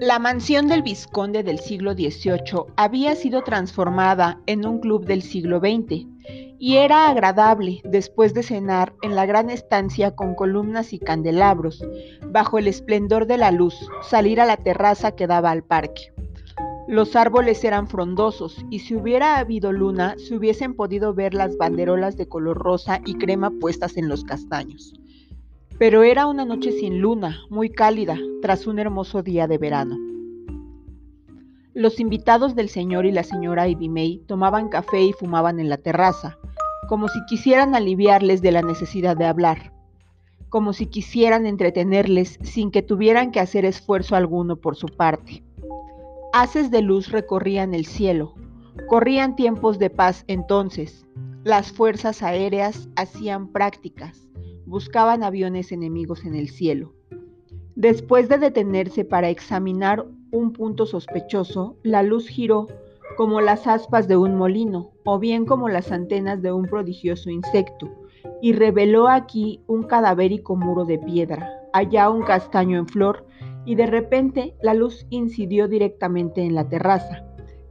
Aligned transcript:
La 0.00 0.18
mansión 0.18 0.66
del 0.66 0.82
vizconde 0.82 1.44
del 1.44 1.60
siglo 1.60 1.92
XVIII 1.94 2.64
había 2.76 3.14
sido 3.14 3.42
transformada 3.42 4.40
en 4.46 4.66
un 4.66 4.80
club 4.80 5.06
del 5.06 5.22
siglo 5.22 5.60
XX 5.60 6.06
y 6.58 6.76
era 6.76 7.08
agradable, 7.08 7.80
después 7.84 8.34
de 8.34 8.42
cenar 8.42 8.94
en 9.02 9.14
la 9.14 9.24
gran 9.24 9.50
estancia 9.50 10.16
con 10.16 10.34
columnas 10.34 10.92
y 10.92 10.98
candelabros, 10.98 11.86
bajo 12.26 12.58
el 12.58 12.66
esplendor 12.66 13.26
de 13.26 13.38
la 13.38 13.52
luz, 13.52 13.74
salir 14.02 14.40
a 14.40 14.46
la 14.46 14.56
terraza 14.56 15.12
que 15.12 15.28
daba 15.28 15.52
al 15.52 15.62
parque. 15.62 16.12
Los 16.88 17.14
árboles 17.14 17.62
eran 17.64 17.86
frondosos 17.86 18.64
y 18.70 18.80
si 18.80 18.96
hubiera 18.96 19.38
habido 19.38 19.72
luna 19.72 20.16
se 20.18 20.34
hubiesen 20.34 20.74
podido 20.74 21.14
ver 21.14 21.34
las 21.34 21.56
banderolas 21.56 22.16
de 22.16 22.26
color 22.26 22.58
rosa 22.58 23.00
y 23.06 23.14
crema 23.14 23.50
puestas 23.60 23.96
en 23.96 24.08
los 24.08 24.24
castaños. 24.24 24.92
Pero 25.78 26.04
era 26.04 26.26
una 26.26 26.44
noche 26.44 26.70
sin 26.70 27.00
luna, 27.00 27.40
muy 27.50 27.68
cálida, 27.68 28.16
tras 28.42 28.66
un 28.66 28.78
hermoso 28.78 29.22
día 29.22 29.48
de 29.48 29.58
verano. 29.58 29.96
Los 31.72 31.98
invitados 31.98 32.54
del 32.54 32.68
señor 32.68 33.06
y 33.06 33.10
la 33.10 33.24
señora 33.24 33.66
Ivy 33.66 33.88
May 33.88 34.18
tomaban 34.28 34.68
café 34.68 35.02
y 35.02 35.12
fumaban 35.12 35.58
en 35.58 35.68
la 35.68 35.78
terraza, 35.78 36.38
como 36.88 37.08
si 37.08 37.18
quisieran 37.26 37.74
aliviarles 37.74 38.40
de 38.40 38.52
la 38.52 38.62
necesidad 38.62 39.16
de 39.16 39.24
hablar, 39.24 39.72
como 40.48 40.72
si 40.72 40.86
quisieran 40.86 41.46
entretenerles 41.46 42.38
sin 42.42 42.70
que 42.70 42.82
tuvieran 42.82 43.32
que 43.32 43.40
hacer 43.40 43.64
esfuerzo 43.64 44.14
alguno 44.14 44.54
por 44.54 44.76
su 44.76 44.86
parte. 44.86 45.42
Haces 46.32 46.70
de 46.70 46.82
luz 46.82 47.10
recorrían 47.10 47.74
el 47.74 47.86
cielo. 47.86 48.34
Corrían 48.88 49.34
tiempos 49.34 49.80
de 49.80 49.90
paz 49.90 50.24
entonces. 50.28 51.04
Las 51.42 51.72
fuerzas 51.72 52.22
aéreas 52.22 52.88
hacían 52.94 53.48
prácticas. 53.48 54.28
Buscaban 54.66 55.22
aviones 55.22 55.72
enemigos 55.72 56.24
en 56.24 56.34
el 56.34 56.48
cielo. 56.48 56.92
Después 57.76 58.28
de 58.28 58.38
detenerse 58.38 59.04
para 59.04 59.28
examinar 59.28 60.06
un 60.30 60.52
punto 60.52 60.86
sospechoso, 60.86 61.76
la 61.82 62.02
luz 62.02 62.28
giró 62.28 62.68
como 63.16 63.40
las 63.40 63.66
aspas 63.66 64.08
de 64.08 64.16
un 64.16 64.36
molino 64.36 64.90
o 65.04 65.18
bien 65.18 65.44
como 65.44 65.68
las 65.68 65.92
antenas 65.92 66.40
de 66.42 66.52
un 66.52 66.66
prodigioso 66.66 67.30
insecto 67.30 67.90
y 68.40 68.52
reveló 68.52 69.08
aquí 69.08 69.60
un 69.66 69.84
cadavérico 69.84 70.56
muro 70.56 70.84
de 70.84 70.98
piedra, 70.98 71.50
allá 71.72 72.10
un 72.10 72.22
castaño 72.22 72.78
en 72.78 72.86
flor 72.86 73.26
y 73.66 73.74
de 73.74 73.86
repente 73.86 74.54
la 74.62 74.74
luz 74.74 75.06
incidió 75.10 75.68
directamente 75.68 76.42
en 76.42 76.54
la 76.54 76.68
terraza 76.68 77.24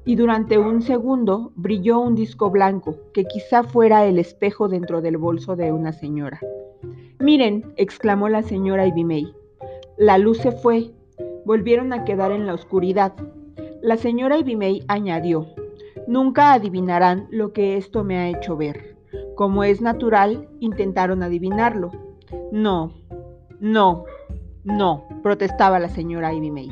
y 0.06 0.16
durante 0.16 0.58
un 0.58 0.82
segundo 0.82 1.52
brilló 1.56 2.00
un 2.00 2.16
disco 2.16 2.50
blanco 2.50 2.98
que 3.14 3.26
quizá 3.26 3.64
fuera 3.64 4.06
el 4.06 4.20
espejo 4.20 4.68
dentro 4.68 5.02
del 5.02 5.18
bolso 5.18 5.56
de 5.56 5.72
una 5.72 5.94
señora. 5.94 6.40
Miren, 7.20 7.74
exclamó 7.78 8.30
la 8.30 8.44
señora 8.44 8.86
May. 8.96 9.34
La 9.98 10.18
luz 10.18 10.40
se 10.40 10.52
fue. 10.52 10.92
Volvieron 11.46 11.94
a 11.94 12.04
quedar 12.06 12.32
en 12.32 12.46
la 12.46 12.54
oscuridad. 12.54 13.14
La 13.82 13.98
señora 13.98 14.38
May 14.44 14.84
añadió, 14.88 15.48
Nunca 16.08 16.54
adivinarán 16.54 17.28
lo 17.32 17.54
que 17.54 17.78
esto 17.78 18.04
me 18.04 18.18
ha 18.18 18.30
hecho 18.30 18.58
ver. 18.58 18.98
Como 19.36 19.64
es 19.64 19.82
natural, 19.82 20.50
intentaron 20.60 21.24
adivinarlo. 21.24 21.92
No, 22.52 22.94
no, 23.60 24.06
no, 24.64 25.08
protestaba 25.22 25.80
la 25.80 25.90
señora 25.90 26.32
May. 26.34 26.70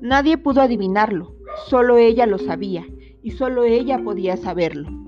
Nadie 0.00 0.36
pudo 0.36 0.62
adivinarlo, 0.62 1.34
solo 1.66 1.96
ella 1.96 2.26
lo 2.26 2.38
sabía, 2.38 2.84
y 3.22 3.32
solo 3.32 3.64
ella 3.64 4.00
podía 4.02 4.36
saberlo. 4.36 5.05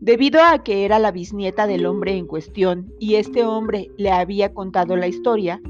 Debido 0.00 0.40
a 0.42 0.62
que 0.62 0.84
era 0.84 0.98
la 0.98 1.10
bisnieta 1.10 1.66
del 1.66 1.86
hombre 1.86 2.16
en 2.16 2.26
cuestión 2.26 2.92
y 2.98 3.16
este 3.16 3.44
hombre 3.44 3.90
le 3.96 4.10
había 4.10 4.54
contado 4.54 4.96
la 4.96 5.08
historia, 5.08 5.60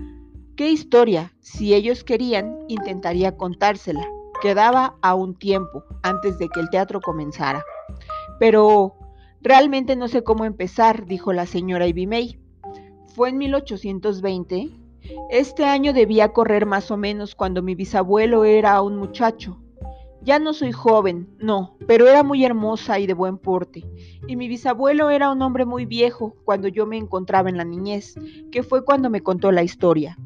¿qué 0.57 0.71
historia? 0.71 1.33
Si 1.41 1.75
ellos 1.75 2.05
querían, 2.05 2.59
intentaría 2.69 3.37
contársela. 3.37 4.07
Quedaba 4.41 4.97
aún 5.03 5.35
tiempo 5.35 5.83
antes 6.03 6.39
de 6.39 6.49
que 6.49 6.61
el 6.61 6.71
teatro 6.71 7.01
comenzara. 7.01 7.65
Pero 8.39 8.95
realmente 9.41 9.97
no 9.97 10.09
sé 10.09 10.23
cómo 10.23 10.45
empezar, 10.45 11.07
dijo 11.07 11.33
la 11.33 11.47
señora 11.47 11.87
Ivy 11.87 12.07
May. 12.07 12.39
Fue 13.15 13.31
en 13.31 13.39
1820 13.39 14.71
este 15.31 15.65
año 15.65 15.93
debía 15.93 16.33
correr 16.33 16.67
más 16.67 16.91
o 16.91 16.97
menos 16.97 17.35
cuando 17.35 17.63
mi 17.63 17.75
bisabuelo 17.75 18.45
era 18.45 18.81
un 18.83 18.97
muchacho. 18.97 19.59
Ya 20.23 20.39
no 20.39 20.53
soy 20.53 20.73
joven, 20.73 21.29
no, 21.39 21.77
pero 21.87 22.07
era 22.09 22.23
muy 22.23 22.45
hermosa 22.45 22.99
y 22.99 23.07
de 23.07 23.15
buen 23.15 23.39
porte. 23.39 23.85
Y 24.27 24.37
mi 24.37 24.49
bisabuelo 24.49 25.11
era 25.11 25.31
un 25.31 25.41
hombre 25.43 25.65
muy 25.65 25.87
viejo 25.87 26.35
cuando 26.45 26.69
yo 26.69 26.87
me 26.87 26.97
encontraba 26.97 27.49
en 27.49 27.57
la 27.57 27.65
niñez, 27.65 28.15
que 28.51 28.63
fue 28.63 28.85
cuando 28.85 29.11
me 29.11 29.23
contó 29.23 29.53
la 29.53 29.63
historia. 29.63 30.19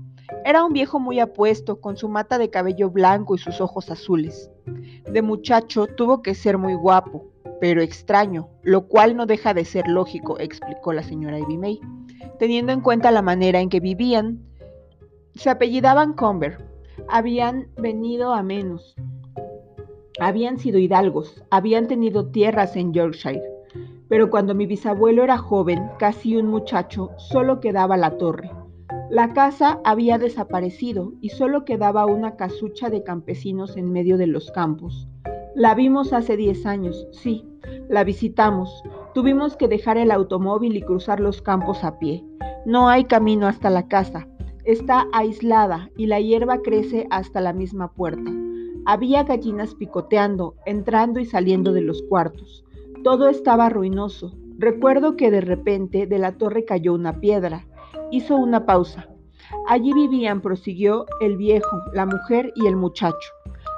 Era 0.44 0.64
un 0.64 0.72
viejo 0.72 0.98
muy 0.98 1.20
apuesto, 1.20 1.81
con 1.81 1.97
su 1.97 2.08
mata 2.08 2.38
de 2.38 2.50
cabello 2.50 2.91
blanco 2.91 3.34
y 3.34 3.38
sus 3.38 3.60
ojos 3.60 3.91
azules. 3.91 4.50
De 5.10 5.22
muchacho 5.22 5.86
tuvo 5.86 6.22
que 6.22 6.34
ser 6.34 6.58
muy 6.58 6.75
guapo, 6.75 7.31
pero 7.60 7.81
extraño, 7.81 8.48
lo 8.62 8.88
cual 8.88 9.16
no 9.16 9.26
deja 9.26 9.54
de 9.54 9.64
ser 9.64 9.86
lógico, 9.86 10.38
explicó 10.41 10.92
la 10.92 11.02
señora 11.02 11.38
Ivy 11.38 11.58
May, 11.58 11.81
teniendo 12.38 12.72
en 12.72 12.81
cuenta 12.81 13.10
la 13.10 13.22
manera 13.22 13.60
en 13.60 13.69
que 13.69 13.78
vivían, 13.78 14.41
se 15.34 15.50
apellidaban 15.50 16.14
Comber. 16.14 16.58
Habían 17.08 17.69
venido 17.76 18.34
a 18.34 18.42
menos. 18.42 18.97
Habían 20.22 20.56
sido 20.59 20.78
hidalgos. 20.78 21.43
Habían 21.50 21.88
tenido 21.88 22.27
tierras 22.27 22.77
en 22.77 22.93
Yorkshire. 22.93 23.43
Pero 24.09 24.31
cuando 24.31 24.55
mi 24.55 24.66
bisabuelo 24.66 25.25
era 25.25 25.37
joven, 25.37 25.91
casi 25.99 26.37
un 26.37 26.47
muchacho, 26.47 27.10
solo 27.16 27.59
quedaba 27.59 27.97
la 27.97 28.19
torre. 28.19 28.49
La 29.11 29.32
casa 29.32 29.81
había 29.82 30.19
desaparecido 30.19 31.12
y 31.21 31.31
solo 31.31 31.65
quedaba 31.65 32.06
una 32.06 32.37
casucha 32.37 32.88
de 32.88 33.03
campesinos 33.03 33.77
en 33.77 33.91
medio 33.91 34.16
de 34.16 34.28
los 34.28 34.53
campos. 34.53 35.09
La 35.56 35.75
vimos 35.75 36.12
hace 36.12 36.37
10 36.37 36.66
años, 36.66 37.09
sí, 37.11 37.44
la 37.88 38.05
visitamos. 38.05 38.84
Tuvimos 39.15 39.56
que 39.56 39.66
dejar 39.66 39.97
el 39.97 40.12
automóvil 40.12 40.77
y 40.77 40.82
cruzar 40.82 41.19
los 41.19 41.43
campos 41.43 41.82
a 41.82 41.99
pie. 41.99 42.25
No 42.65 42.88
hay 42.88 43.06
camino 43.06 43.49
hasta 43.49 43.71
la 43.71 43.88
casa. 43.88 44.28
Está 44.65 45.09
aislada 45.12 45.91
y 45.97 46.06
la 46.06 46.21
hierba 46.21 46.62
crece 46.62 47.09
hasta 47.11 47.41
la 47.41 47.53
misma 47.53 47.93
puerta. 47.93 48.31
Había 48.84 49.25
gallinas 49.25 49.75
picoteando, 49.75 50.54
entrando 50.66 51.20
y 51.20 51.25
saliendo 51.25 51.72
de 51.72 51.82
los 51.82 52.03
cuartos. 52.03 52.65
Todo 53.04 53.28
estaba 53.28 53.69
ruinoso. 53.69 54.32
Recuerdo 54.59 55.16
que 55.16 55.31
de 55.31 55.41
repente 55.41 56.06
de 56.06 56.19
la 56.19 56.32
torre 56.32 56.65
cayó 56.65 56.94
una 56.94 57.20
piedra. 57.20 57.66
Hizo 58.10 58.37
una 58.37 58.66
pausa. 58.66 59.09
Allí 59.69 59.93
vivían, 59.93 60.41
prosiguió, 60.41 61.06
el 61.20 61.37
viejo, 61.37 61.82
la 61.93 62.06
mujer 62.06 62.53
y 62.56 62.66
el 62.66 62.76
muchacho. 62.76 63.32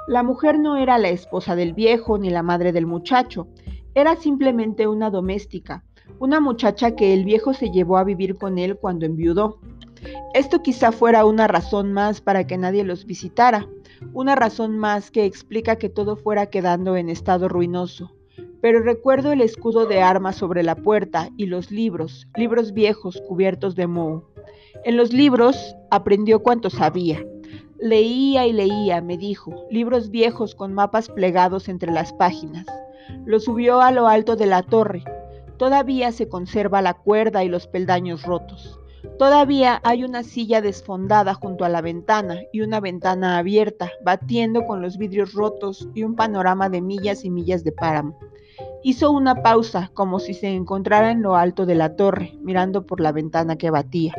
La 0.07 0.23
mujer 0.23 0.59
no 0.59 0.77
era 0.77 0.97
la 0.97 1.09
esposa 1.09 1.55
del 1.55 1.73
viejo 1.73 2.17
ni 2.17 2.29
la 2.29 2.43
madre 2.43 2.71
del 2.71 2.85
muchacho, 2.85 3.47
era 3.95 4.17
simplemente 4.17 4.87
una 4.87 5.09
doméstica, 5.09 5.83
una 6.19 6.39
muchacha 6.39 6.95
que 6.95 7.13
el 7.13 7.23
viejo 7.23 7.53
se 7.53 7.71
llevó 7.71 7.97
a 7.97 8.03
vivir 8.03 8.35
con 8.35 8.57
él 8.57 8.77
cuando 8.77 9.05
enviudó. 9.05 9.59
Esto 10.33 10.61
quizá 10.61 10.91
fuera 10.91 11.25
una 11.25 11.47
razón 11.47 11.93
más 11.93 12.21
para 12.21 12.45
que 12.45 12.57
nadie 12.57 12.83
los 12.83 13.05
visitara, 13.05 13.67
una 14.13 14.35
razón 14.35 14.77
más 14.77 15.11
que 15.11 15.25
explica 15.25 15.77
que 15.77 15.89
todo 15.89 16.15
fuera 16.15 16.47
quedando 16.47 16.95
en 16.95 17.09
estado 17.09 17.47
ruinoso. 17.47 18.11
Pero 18.61 18.81
recuerdo 18.81 19.31
el 19.31 19.41
escudo 19.41 19.85
de 19.85 20.01
armas 20.01 20.37
sobre 20.37 20.63
la 20.63 20.75
puerta 20.75 21.29
y 21.37 21.45
los 21.45 21.71
libros, 21.71 22.27
libros 22.35 22.73
viejos 22.73 23.21
cubiertos 23.27 23.75
de 23.75 23.87
moho. 23.87 24.29
En 24.83 24.97
los 24.97 25.13
libros 25.13 25.75
aprendió 25.91 26.41
cuanto 26.41 26.69
sabía. 26.69 27.23
Leía 27.79 28.47
y 28.47 28.53
leía, 28.53 29.01
me 29.01 29.17
dijo, 29.17 29.67
libros 29.69 30.09
viejos 30.09 30.55
con 30.55 30.73
mapas 30.73 31.09
plegados 31.09 31.69
entre 31.69 31.91
las 31.91 32.13
páginas. 32.13 32.65
Lo 33.25 33.39
subió 33.39 33.81
a 33.81 33.91
lo 33.91 34.07
alto 34.07 34.35
de 34.35 34.45
la 34.45 34.63
torre. 34.63 35.03
Todavía 35.57 36.11
se 36.11 36.27
conserva 36.27 36.81
la 36.81 36.93
cuerda 36.95 37.43
y 37.43 37.49
los 37.49 37.67
peldaños 37.67 38.23
rotos. 38.23 38.79
Todavía 39.17 39.79
hay 39.83 40.03
una 40.03 40.23
silla 40.23 40.61
desfondada 40.61 41.33
junto 41.33 41.63
a 41.65 41.69
la 41.69 41.81
ventana 41.81 42.39
y 42.51 42.61
una 42.61 42.79
ventana 42.79 43.37
abierta, 43.37 43.91
batiendo 44.03 44.65
con 44.65 44.81
los 44.81 44.97
vidrios 44.97 45.33
rotos 45.33 45.87
y 45.93 46.03
un 46.03 46.15
panorama 46.15 46.69
de 46.69 46.81
millas 46.81 47.23
y 47.23 47.29
millas 47.29 47.63
de 47.63 47.71
páramo. 47.71 48.19
Hizo 48.83 49.11
una 49.11 49.41
pausa, 49.41 49.89
como 49.93 50.19
si 50.19 50.33
se 50.33 50.49
encontrara 50.49 51.11
en 51.11 51.21
lo 51.21 51.35
alto 51.35 51.65
de 51.65 51.75
la 51.75 51.95
torre, 51.95 52.33
mirando 52.41 52.85
por 52.85 52.99
la 52.99 53.11
ventana 53.11 53.57
que 53.57 53.71
batía. 53.71 54.13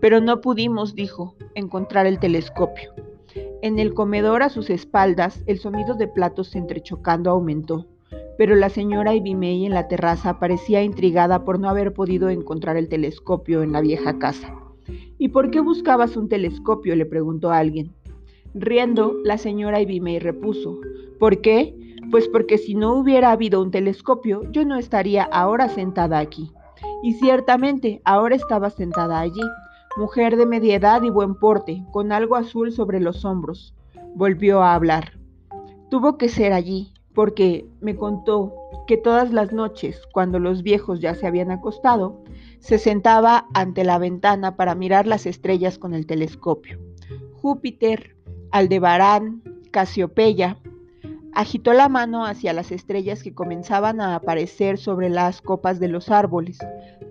Pero 0.00 0.20
no 0.20 0.40
pudimos, 0.40 0.94
dijo, 0.94 1.34
encontrar 1.54 2.06
el 2.06 2.18
telescopio. 2.18 2.92
En 3.62 3.78
el 3.78 3.94
comedor 3.94 4.42
a 4.42 4.48
sus 4.48 4.70
espaldas, 4.70 5.42
el 5.46 5.58
sonido 5.58 5.94
de 5.94 6.08
platos 6.08 6.56
entrechocando 6.56 7.30
aumentó 7.30 7.86
pero 8.38 8.54
la 8.56 8.70
señora 8.70 9.12
May 9.12 9.66
en 9.66 9.74
la 9.74 9.88
terraza 9.88 10.38
parecía 10.38 10.82
intrigada 10.82 11.44
por 11.44 11.58
no 11.58 11.68
haber 11.68 11.92
podido 11.92 12.30
encontrar 12.30 12.76
el 12.76 12.88
telescopio 12.88 13.62
en 13.62 13.72
la 13.72 13.80
vieja 13.80 14.18
casa. 14.18 14.54
¿Y 15.18 15.28
por 15.28 15.50
qué 15.50 15.60
buscabas 15.60 16.16
un 16.16 16.28
telescopio? 16.28 16.96
le 16.96 17.04
preguntó 17.06 17.50
alguien. 17.50 17.92
Riendo, 18.54 19.14
la 19.24 19.38
señora 19.38 19.78
May 20.00 20.18
repuso. 20.18 20.80
¿Por 21.18 21.40
qué? 21.40 21.76
Pues 22.10 22.26
porque 22.28 22.58
si 22.58 22.74
no 22.74 22.94
hubiera 22.94 23.30
habido 23.30 23.62
un 23.62 23.70
telescopio, 23.70 24.50
yo 24.50 24.64
no 24.64 24.76
estaría 24.76 25.24
ahora 25.24 25.68
sentada 25.68 26.18
aquí. 26.18 26.50
Y 27.02 27.12
ciertamente, 27.12 28.00
ahora 28.04 28.34
estaba 28.34 28.70
sentada 28.70 29.20
allí, 29.20 29.42
mujer 29.96 30.36
de 30.36 30.46
media 30.46 30.76
edad 30.76 31.02
y 31.02 31.10
buen 31.10 31.34
porte, 31.34 31.84
con 31.92 32.10
algo 32.10 32.36
azul 32.36 32.72
sobre 32.72 33.00
los 33.00 33.24
hombros. 33.24 33.74
volvió 34.14 34.62
a 34.62 34.74
hablar. 34.74 35.12
Tuvo 35.90 36.16
que 36.16 36.28
ser 36.28 36.52
allí, 36.52 36.92
porque 37.20 37.66
me 37.82 37.96
contó 37.96 38.54
que 38.86 38.96
todas 38.96 39.30
las 39.30 39.52
noches, 39.52 40.00
cuando 40.10 40.38
los 40.38 40.62
viejos 40.62 41.00
ya 41.00 41.14
se 41.14 41.26
habían 41.26 41.50
acostado, 41.50 42.24
se 42.60 42.78
sentaba 42.78 43.46
ante 43.52 43.84
la 43.84 43.98
ventana 43.98 44.56
para 44.56 44.74
mirar 44.74 45.06
las 45.06 45.26
estrellas 45.26 45.76
con 45.76 45.92
el 45.92 46.06
telescopio. 46.06 46.78
Júpiter, 47.34 48.16
Aldebarán, 48.52 49.42
Casiopeya, 49.70 50.56
agitó 51.34 51.74
la 51.74 51.90
mano 51.90 52.24
hacia 52.24 52.54
las 52.54 52.72
estrellas 52.72 53.22
que 53.22 53.34
comenzaban 53.34 54.00
a 54.00 54.14
aparecer 54.14 54.78
sobre 54.78 55.10
las 55.10 55.42
copas 55.42 55.78
de 55.78 55.88
los 55.88 56.08
árboles. 56.08 56.56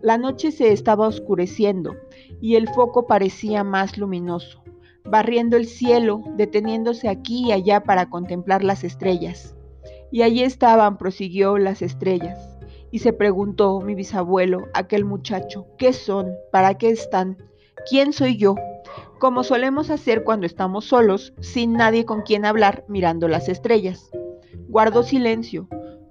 La 0.02 0.18
noche 0.18 0.52
se 0.52 0.72
estaba 0.72 1.08
oscureciendo 1.08 1.96
y 2.42 2.56
el 2.56 2.68
foco 2.70 3.06
parecía 3.06 3.64
más 3.64 3.96
luminoso, 3.96 4.64
barriendo 5.06 5.56
el 5.56 5.68
cielo, 5.68 6.24
deteniéndose 6.36 7.10
aquí 7.10 7.50
y 7.50 7.52
allá 7.52 7.84
para 7.84 8.10
contemplar 8.10 8.64
las 8.64 8.84
estrellas. 8.84 9.56
Y 10.12 10.22
allí 10.24 10.44
estaban, 10.44 10.98
prosiguió, 10.98 11.58
las 11.58 11.82
estrellas. 11.82 12.38
Y 12.92 13.00
se 13.00 13.14
preguntó 13.14 13.82
mi 13.82 13.96
bisabuelo, 13.96 14.68
aquel 14.74 15.06
muchacho, 15.06 15.68
¿qué 15.78 15.94
son? 15.94 16.34
¿Para 16.52 16.76
qué 16.76 16.90
están? 16.90 17.38
¿Quién 17.88 18.14
soy 18.14 18.38
yo? 18.38 18.56
Como 19.20 19.44
solemos 19.44 19.90
hacer 19.90 20.24
cuando 20.24 20.46
estamos 20.46 20.86
solos, 20.86 21.34
sin 21.40 21.74
nadie 21.74 22.06
con 22.06 22.22
quien 22.22 22.46
hablar, 22.46 22.86
mirando 22.88 23.28
las 23.28 23.50
estrellas. 23.50 24.10
Guardó 24.70 25.04
silencio. 25.04 25.68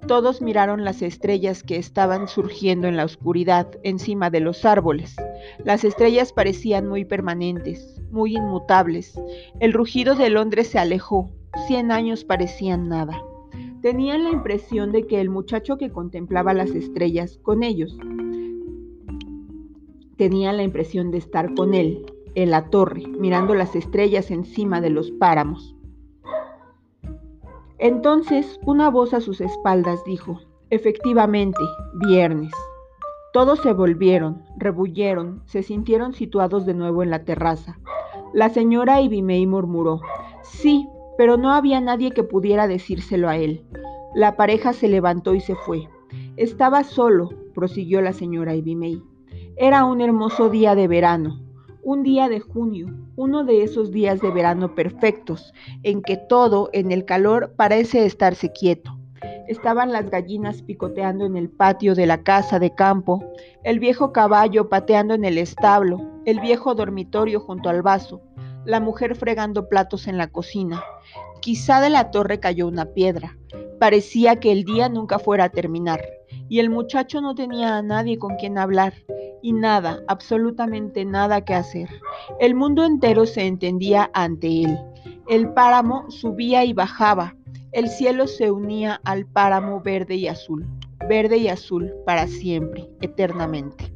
Todos 0.07 0.41
miraron 0.41 0.85
las 0.85 1.01
estrellas 1.01 1.63
que 1.63 1.77
estaban 1.77 2.27
surgiendo 2.27 2.87
en 2.87 2.97
la 2.97 3.05
oscuridad 3.05 3.67
encima 3.83 4.29
de 4.29 4.39
los 4.39 4.65
árboles. 4.65 5.15
Las 5.63 5.83
estrellas 5.83 6.33
parecían 6.33 6.87
muy 6.87 7.05
permanentes, 7.05 8.01
muy 8.09 8.35
inmutables. 8.35 9.19
El 9.59 9.73
rugido 9.73 10.15
de 10.15 10.29
Londres 10.29 10.67
se 10.69 10.79
alejó. 10.79 11.29
Cien 11.67 11.91
años 11.91 12.23
parecían 12.23 12.89
nada. 12.89 13.21
Tenían 13.81 14.25
la 14.25 14.31
impresión 14.31 14.91
de 14.91 15.07
que 15.07 15.21
el 15.21 15.29
muchacho 15.29 15.77
que 15.77 15.91
contemplaba 15.91 16.53
las 16.53 16.71
estrellas 16.71 17.39
con 17.41 17.63
ellos 17.63 17.97
tenía 20.17 20.51
la 20.51 20.63
impresión 20.63 21.11
de 21.11 21.17
estar 21.17 21.55
con 21.55 21.73
él 21.73 22.05
en 22.35 22.51
la 22.51 22.69
torre, 22.69 23.07
mirando 23.07 23.55
las 23.55 23.75
estrellas 23.77 24.31
encima 24.31 24.81
de 24.81 24.89
los 24.89 25.11
páramos. 25.11 25.77
Entonces 27.77 28.59
una 28.65 28.89
voz 28.89 29.13
a 29.13 29.21
sus 29.21 29.39
espaldas 29.39 30.03
dijo, 30.03 30.41
efectivamente, 30.69 31.61
viernes. 32.05 32.51
Todos 33.31 33.59
se 33.59 33.71
volvieron, 33.71 34.43
rebullieron, 34.57 35.41
se 35.45 35.63
sintieron 35.63 36.13
situados 36.13 36.65
de 36.65 36.73
nuevo 36.73 37.01
en 37.01 37.11
la 37.11 37.23
terraza. 37.23 37.79
La 38.33 38.49
señora 38.49 39.01
Ibimei 39.01 39.47
murmuró, 39.47 40.01
sí, 40.41 40.89
pero 41.19 41.35
no 41.35 41.51
había 41.51 41.81
nadie 41.81 42.11
que 42.11 42.23
pudiera 42.23 42.65
decírselo 42.65 43.27
a 43.27 43.35
él. 43.35 43.65
La 44.15 44.37
pareja 44.37 44.71
se 44.71 44.87
levantó 44.87 45.35
y 45.35 45.41
se 45.41 45.53
fue. 45.53 45.89
Estaba 46.37 46.85
solo, 46.85 47.27
prosiguió 47.53 48.01
la 48.01 48.13
señora 48.13 48.55
Ibimei. 48.55 49.03
Era 49.57 49.83
un 49.83 49.99
hermoso 49.99 50.49
día 50.49 50.75
de 50.75 50.87
verano, 50.87 51.41
un 51.83 52.03
día 52.03 52.29
de 52.29 52.39
junio, 52.39 52.87
uno 53.17 53.43
de 53.43 53.63
esos 53.63 53.91
días 53.91 54.21
de 54.21 54.31
verano 54.31 54.75
perfectos, 54.75 55.53
en 55.83 56.01
que 56.03 56.15
todo 56.15 56.69
en 56.71 56.89
el 56.93 57.03
calor 57.03 57.53
parece 57.57 58.05
estarse 58.05 58.53
quieto. 58.53 58.97
Estaban 59.49 59.91
las 59.91 60.09
gallinas 60.09 60.61
picoteando 60.61 61.25
en 61.25 61.35
el 61.35 61.49
patio 61.49 61.95
de 61.95 62.05
la 62.05 62.23
casa 62.23 62.59
de 62.59 62.73
campo, 62.73 63.25
el 63.65 63.79
viejo 63.79 64.13
caballo 64.13 64.69
pateando 64.69 65.15
en 65.15 65.25
el 65.25 65.37
establo, 65.37 65.99
el 66.23 66.39
viejo 66.39 66.75
dormitorio 66.75 67.41
junto 67.41 67.67
al 67.67 67.81
vaso, 67.81 68.21
la 68.65 68.79
mujer 68.79 69.15
fregando 69.15 69.67
platos 69.69 70.07
en 70.07 70.17
la 70.17 70.27
cocina. 70.27 70.83
Quizá 71.41 71.81
de 71.81 71.89
la 71.89 72.11
torre 72.11 72.39
cayó 72.39 72.67
una 72.67 72.85
piedra. 72.85 73.37
Parecía 73.79 74.39
que 74.39 74.51
el 74.51 74.63
día 74.63 74.89
nunca 74.89 75.19
fuera 75.19 75.45
a 75.45 75.49
terminar, 75.49 76.01
y 76.49 76.59
el 76.59 76.69
muchacho 76.69 77.21
no 77.21 77.35
tenía 77.35 77.77
a 77.77 77.81
nadie 77.81 78.17
con 78.17 78.35
quien 78.35 78.57
hablar, 78.57 78.93
y 79.41 79.53
nada, 79.53 80.01
absolutamente 80.07 81.05
nada 81.05 81.45
que 81.45 81.53
hacer. 81.53 81.89
El 82.39 82.55
mundo 82.55 82.83
entero 82.83 83.25
se 83.25 83.47
entendía 83.47 84.11
ante 84.13 84.63
él. 84.63 84.77
El 85.27 85.53
páramo 85.53 86.09
subía 86.09 86.65
y 86.65 86.73
bajaba, 86.73 87.35
el 87.71 87.87
cielo 87.87 88.27
se 88.27 88.51
unía 88.51 88.99
al 89.05 89.25
páramo 89.27 89.79
verde 89.81 90.15
y 90.15 90.27
azul, 90.27 90.67
verde 91.07 91.37
y 91.37 91.47
azul 91.47 91.93
para 92.05 92.25
siempre, 92.27 92.89
eternamente. 92.99 93.93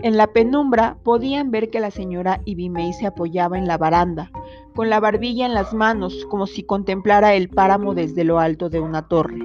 En 0.00 0.16
la 0.16 0.28
penumbra 0.28 0.96
podían 1.02 1.50
ver 1.50 1.70
que 1.70 1.80
la 1.80 1.90
señora 1.90 2.40
Ibimei 2.44 2.92
se 2.92 3.06
apoyaba 3.06 3.58
en 3.58 3.66
la 3.66 3.78
baranda, 3.78 4.30
con 4.76 4.90
la 4.90 5.00
barbilla 5.00 5.44
en 5.44 5.54
las 5.54 5.74
manos, 5.74 6.24
como 6.26 6.46
si 6.46 6.62
contemplara 6.62 7.34
el 7.34 7.48
páramo 7.48 7.94
desde 7.94 8.22
lo 8.22 8.38
alto 8.38 8.70
de 8.70 8.78
una 8.78 9.08
torre. 9.08 9.38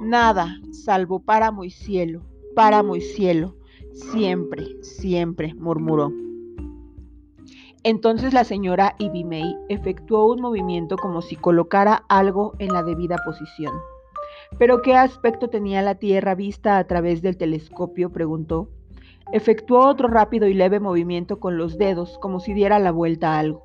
Nada, 0.00 0.60
salvo 0.70 1.18
páramo 1.18 1.64
y 1.64 1.70
cielo, 1.70 2.22
páramo 2.54 2.94
y 2.94 3.00
cielo, 3.00 3.56
siempre, 3.92 4.80
siempre, 4.82 5.54
murmuró. 5.54 6.12
Entonces 7.82 8.32
la 8.32 8.44
señora 8.44 8.94
Ibimei 8.98 9.56
efectuó 9.68 10.32
un 10.32 10.40
movimiento 10.40 10.98
como 10.98 11.20
si 11.20 11.34
colocara 11.34 12.04
algo 12.08 12.54
en 12.60 12.68
la 12.72 12.84
debida 12.84 13.16
posición. 13.24 13.72
¿Pero 14.56 14.82
qué 14.82 14.94
aspecto 14.94 15.48
tenía 15.48 15.82
la 15.82 15.96
Tierra 15.96 16.34
vista 16.36 16.78
a 16.78 16.84
través 16.86 17.22
del 17.22 17.36
telescopio? 17.36 18.10
preguntó. 18.10 18.68
Efectuó 19.32 19.86
otro 19.86 20.08
rápido 20.08 20.48
y 20.48 20.54
leve 20.54 20.80
movimiento 20.80 21.38
con 21.38 21.56
los 21.56 21.78
dedos, 21.78 22.18
como 22.18 22.40
si 22.40 22.52
diera 22.52 22.78
la 22.78 22.90
vuelta 22.90 23.34
a 23.34 23.38
algo. 23.38 23.64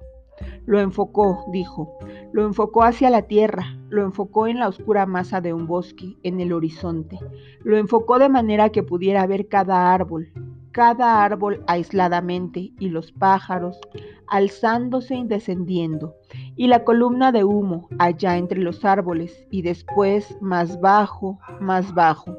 Lo 0.65 0.79
enfocó, 0.79 1.45
dijo, 1.51 1.97
lo 2.33 2.45
enfocó 2.45 2.83
hacia 2.83 3.09
la 3.09 3.23
tierra, 3.23 3.77
lo 3.89 4.03
enfocó 4.03 4.47
en 4.47 4.59
la 4.59 4.67
oscura 4.67 5.05
masa 5.05 5.41
de 5.41 5.53
un 5.53 5.65
bosque, 5.65 6.17
en 6.23 6.39
el 6.39 6.53
horizonte, 6.53 7.17
lo 7.63 7.77
enfocó 7.77 8.19
de 8.19 8.29
manera 8.29 8.69
que 8.69 8.83
pudiera 8.83 9.25
ver 9.25 9.47
cada 9.47 9.93
árbol, 9.93 10.31
cada 10.71 11.23
árbol 11.23 11.63
aisladamente 11.67 12.73
y 12.79 12.89
los 12.89 13.11
pájaros 13.11 13.79
alzándose 14.27 15.15
y 15.15 15.25
descendiendo, 15.25 16.15
y 16.55 16.67
la 16.67 16.83
columna 16.83 17.31
de 17.31 17.43
humo 17.43 17.87
allá 17.97 18.37
entre 18.37 18.59
los 18.59 18.83
árboles 18.83 19.45
y 19.49 19.61
después 19.61 20.37
más 20.41 20.79
bajo, 20.81 21.39
más 21.61 21.93
bajo. 21.93 22.37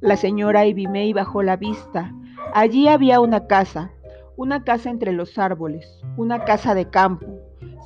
La 0.00 0.16
señora 0.16 0.66
Ibimei 0.66 1.12
bajó 1.12 1.42
la 1.42 1.56
vista 1.56 2.14
Allí 2.56 2.86
había 2.86 3.18
una 3.18 3.48
casa, 3.48 3.90
una 4.36 4.62
casa 4.62 4.88
entre 4.88 5.10
los 5.10 5.38
árboles, 5.38 6.00
una 6.16 6.44
casa 6.44 6.72
de 6.76 6.88
campo. 6.88 7.26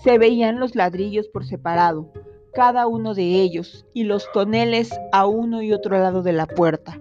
Se 0.04 0.19
veían 0.19 0.61
los 0.61 0.75
ladrillos 0.75 1.26
por 1.28 1.47
separado, 1.47 2.12
cada 2.52 2.87
uno 2.87 3.14
de 3.14 3.23
ellos, 3.40 3.87
y 3.95 4.04
los 4.04 4.31
toneles 4.33 4.90
a 5.11 5.25
uno 5.25 5.62
y 5.62 5.73
otro 5.73 5.99
lado 5.99 6.23
de 6.23 6.35
la 6.35 6.47
puerta, 6.47 7.00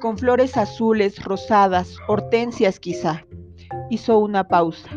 con 0.00 0.16
flores 0.16 0.56
azules, 0.56 1.22
rosadas, 1.22 1.98
hortensias 2.08 2.80
quizá. 2.80 3.26
Hizo 3.90 4.18
una 4.18 4.48
pausa. 4.48 4.88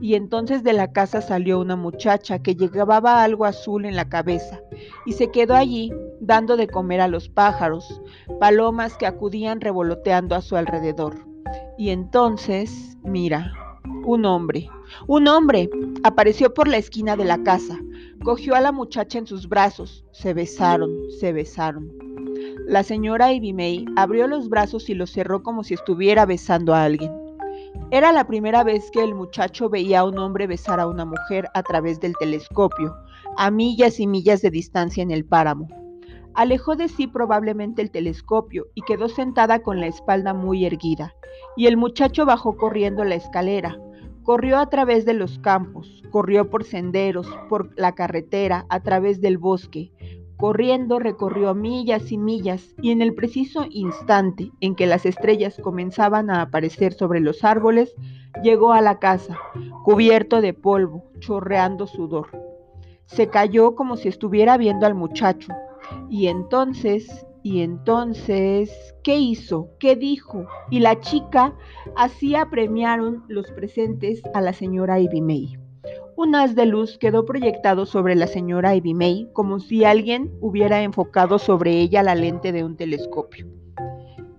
Y 0.00 0.14
entonces 0.14 0.62
de 0.62 0.72
la 0.72 0.90
casa 0.92 1.20
salió 1.20 1.60
una 1.60 1.76
muchacha 1.76 2.38
que 2.38 2.54
llevaba 2.54 3.22
algo 3.22 3.44
azul 3.44 3.84
en 3.84 3.96
la 3.96 4.08
cabeza 4.08 4.62
y 5.04 5.12
se 5.12 5.30
quedó 5.30 5.54
allí 5.54 5.92
dando 6.20 6.56
de 6.56 6.66
comer 6.66 7.02
a 7.02 7.08
los 7.08 7.28
pájaros, 7.28 8.00
palomas 8.40 8.96
que 8.96 9.06
acudían 9.06 9.60
revoloteando 9.60 10.34
a 10.34 10.40
su 10.40 10.56
alrededor. 10.56 11.26
Y 11.78 11.90
entonces, 11.90 12.96
mira, 13.02 13.52
un 14.04 14.24
hombre, 14.24 14.68
un 15.06 15.28
hombre, 15.28 15.68
apareció 16.02 16.52
por 16.54 16.68
la 16.68 16.76
esquina 16.76 17.16
de 17.16 17.24
la 17.24 17.42
casa, 17.42 17.78
cogió 18.24 18.54
a 18.54 18.60
la 18.60 18.72
muchacha 18.72 19.18
en 19.18 19.26
sus 19.26 19.48
brazos, 19.48 20.04
se 20.12 20.34
besaron, 20.34 20.90
se 21.18 21.32
besaron. 21.32 21.92
La 22.66 22.82
señora 22.82 23.32
Ibimei 23.32 23.84
abrió 23.96 24.26
los 24.26 24.48
brazos 24.48 24.88
y 24.88 24.94
los 24.94 25.10
cerró 25.10 25.42
como 25.42 25.62
si 25.62 25.74
estuviera 25.74 26.26
besando 26.26 26.74
a 26.74 26.84
alguien. 26.84 27.12
Era 27.90 28.10
la 28.12 28.26
primera 28.26 28.64
vez 28.64 28.90
que 28.90 29.02
el 29.02 29.14
muchacho 29.14 29.68
veía 29.68 30.00
a 30.00 30.04
un 30.04 30.18
hombre 30.18 30.46
besar 30.46 30.80
a 30.80 30.88
una 30.88 31.04
mujer 31.04 31.48
a 31.54 31.62
través 31.62 32.00
del 32.00 32.14
telescopio, 32.18 32.96
a 33.36 33.50
millas 33.50 34.00
y 34.00 34.06
millas 34.06 34.42
de 34.42 34.50
distancia 34.50 35.02
en 35.02 35.12
el 35.12 35.24
páramo. 35.24 35.68
Alejó 36.36 36.76
de 36.76 36.88
sí 36.88 37.06
probablemente 37.06 37.80
el 37.80 37.90
telescopio 37.90 38.66
y 38.74 38.82
quedó 38.82 39.08
sentada 39.08 39.62
con 39.62 39.80
la 39.80 39.86
espalda 39.86 40.34
muy 40.34 40.66
erguida, 40.66 41.14
y 41.56 41.66
el 41.66 41.78
muchacho 41.78 42.26
bajó 42.26 42.58
corriendo 42.58 43.04
la 43.04 43.14
escalera. 43.14 43.78
Corrió 44.22 44.58
a 44.58 44.68
través 44.68 45.06
de 45.06 45.14
los 45.14 45.38
campos, 45.38 46.02
corrió 46.10 46.50
por 46.50 46.64
senderos, 46.64 47.26
por 47.48 47.70
la 47.80 47.94
carretera, 47.94 48.66
a 48.68 48.80
través 48.80 49.22
del 49.22 49.38
bosque. 49.38 49.92
Corriendo 50.36 50.98
recorrió 50.98 51.54
millas 51.54 52.12
y 52.12 52.18
millas 52.18 52.74
y 52.82 52.90
en 52.90 53.00
el 53.00 53.14
preciso 53.14 53.64
instante 53.70 54.52
en 54.60 54.74
que 54.74 54.84
las 54.84 55.06
estrellas 55.06 55.58
comenzaban 55.62 56.28
a 56.28 56.42
aparecer 56.42 56.92
sobre 56.92 57.20
los 57.20 57.44
árboles, 57.44 57.94
llegó 58.42 58.74
a 58.74 58.82
la 58.82 58.98
casa, 58.98 59.38
cubierto 59.84 60.42
de 60.42 60.52
polvo, 60.52 61.02
chorreando 61.18 61.86
sudor. 61.86 62.28
Se 63.06 63.28
cayó 63.28 63.74
como 63.74 63.96
si 63.96 64.08
estuviera 64.08 64.58
viendo 64.58 64.84
al 64.84 64.94
muchacho, 64.94 65.54
y 66.08 66.26
entonces, 66.26 67.26
y 67.42 67.60
entonces, 67.60 68.94
¿qué 69.02 69.18
hizo? 69.18 69.70
¿Qué 69.78 69.96
dijo? 69.96 70.46
Y 70.70 70.80
la 70.80 71.00
chica 71.00 71.54
así 71.96 72.34
apremiaron 72.34 73.24
los 73.28 73.50
presentes 73.52 74.22
a 74.34 74.40
la 74.40 74.52
señora 74.52 74.98
Ibimei. 75.00 75.58
Un 76.18 76.34
haz 76.34 76.54
de 76.54 76.64
luz 76.64 76.96
quedó 76.96 77.26
proyectado 77.26 77.84
sobre 77.84 78.14
la 78.14 78.26
señora 78.26 78.74
Ivy 78.74 78.94
May 78.94 79.28
como 79.34 79.60
si 79.60 79.84
alguien 79.84 80.32
hubiera 80.40 80.82
enfocado 80.82 81.38
sobre 81.38 81.78
ella 81.78 82.02
la 82.02 82.14
lente 82.14 82.52
de 82.52 82.64
un 82.64 82.74
telescopio. 82.74 83.46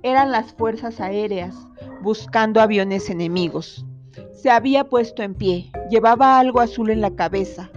Eran 0.01 0.31
las 0.31 0.53
fuerzas 0.53 0.99
aéreas 0.99 1.55
buscando 2.01 2.61
aviones 2.61 3.11
enemigos. 3.11 3.85
Se 4.33 4.49
había 4.49 4.85
puesto 4.85 5.21
en 5.21 5.35
pie, 5.35 5.71
llevaba 5.91 6.39
algo 6.39 6.61
azul 6.61 6.89
en 6.89 6.99
la 6.99 7.15
cabeza, 7.15 7.69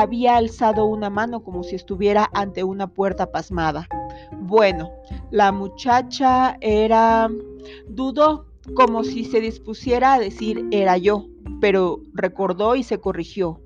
había 0.00 0.36
alzado 0.36 0.86
una 0.86 1.10
mano 1.10 1.42
como 1.42 1.62
si 1.62 1.74
estuviera 1.76 2.28
ante 2.32 2.64
una 2.64 2.86
puerta 2.86 3.30
pasmada. 3.30 3.88
Bueno, 4.32 4.90
la 5.30 5.52
muchacha 5.52 6.56
era... 6.60 7.28
dudó, 7.88 8.46
como 8.74 9.04
si 9.04 9.24
se 9.24 9.40
dispusiera 9.40 10.14
a 10.14 10.18
decir 10.18 10.66
era 10.70 10.96
yo, 10.98 11.26
pero 11.60 12.00
recordó 12.12 12.76
y 12.76 12.82
se 12.82 12.98
corrigió. 12.98 13.60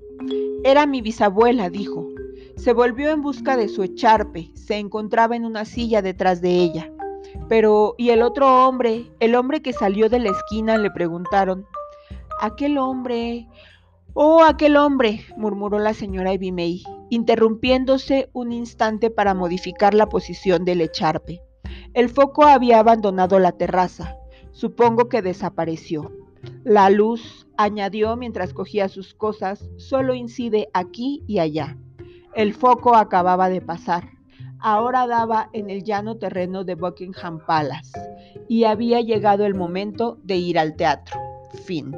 Era 0.63 0.85
mi 0.85 1.01
bisabuela, 1.01 1.69
dijo. 1.69 2.07
Se 2.55 2.73
volvió 2.73 3.09
en 3.09 3.21
busca 3.21 3.57
de 3.57 3.67
su 3.67 3.83
echarpe, 3.83 4.51
se 4.53 4.77
encontraba 4.77 5.35
en 5.35 5.45
una 5.45 5.65
silla 5.65 6.01
detrás 6.01 6.39
de 6.41 6.51
ella. 6.51 6.91
Pero, 7.49 7.95
¿y 7.97 8.09
el 8.09 8.21
otro 8.21 8.67
hombre? 8.67 9.11
El 9.19 9.35
hombre 9.35 9.61
que 9.61 9.73
salió 9.73 10.09
de 10.09 10.19
la 10.19 10.29
esquina, 10.29 10.77
le 10.77 10.91
preguntaron. 10.91 11.65
Aquel 12.39 12.77
hombre. 12.77 13.47
Oh, 14.15 14.43
aquel 14.43 14.77
hombre, 14.77 15.21
murmuró 15.37 15.79
la 15.79 15.95
señora 15.95 16.33
May, 16.51 16.83
interrumpiéndose 17.09 18.29
un 18.31 18.51
instante 18.51 19.09
para 19.09 19.33
modificar 19.33 19.95
la 19.95 20.07
posición 20.07 20.65
del 20.65 20.81
echarpe. 20.81 21.41
El 21.95 22.09
foco 22.09 22.43
había 22.43 22.77
abandonado 22.77 23.39
la 23.39 23.53
terraza. 23.53 24.15
Supongo 24.51 25.09
que 25.09 25.23
desapareció. 25.23 26.11
La 26.63 26.91
luz, 26.91 27.47
añadió 27.57 28.15
mientras 28.15 28.53
cogía 28.53 28.87
sus 28.87 29.15
cosas, 29.15 29.67
solo 29.77 30.13
incide 30.13 30.69
aquí 30.73 31.23
y 31.25 31.39
allá. 31.39 31.75
El 32.35 32.53
foco 32.53 32.95
acababa 32.95 33.49
de 33.49 33.61
pasar. 33.61 34.09
Ahora 34.59 35.07
daba 35.07 35.49
en 35.53 35.71
el 35.71 35.83
llano 35.83 36.17
terreno 36.17 36.63
de 36.63 36.75
Buckingham 36.75 37.39
Palace 37.47 37.99
y 38.47 38.65
había 38.65 39.01
llegado 39.01 39.45
el 39.45 39.55
momento 39.55 40.19
de 40.23 40.35
ir 40.35 40.59
al 40.59 40.75
teatro. 40.75 41.19
Fin. 41.65 41.95